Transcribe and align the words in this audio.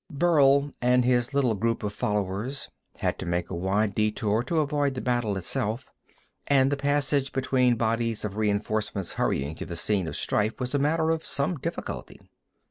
Burl 0.11 0.71
and 0.81 1.05
his 1.05 1.31
little 1.31 1.53
group 1.53 1.83
of 1.83 1.93
followers 1.93 2.69
had 2.97 3.19
to 3.19 3.25
make 3.27 3.51
a 3.51 3.55
wide 3.55 3.93
detour 3.93 4.41
to 4.45 4.59
avoid 4.61 4.95
the 4.95 4.99
battle 5.01 5.37
itself, 5.37 5.91
and 6.47 6.71
the 6.71 6.75
passage 6.75 7.31
between 7.31 7.75
bodies 7.75 8.25
of 8.25 8.35
reinforcements 8.35 9.13
hurrying 9.13 9.53
to 9.57 9.65
the 9.67 9.75
scene 9.75 10.07
of 10.07 10.15
strife 10.15 10.59
was 10.59 10.73
a 10.73 10.79
matter 10.79 11.11
of 11.11 11.23
some 11.23 11.55
difficulty. 11.55 12.19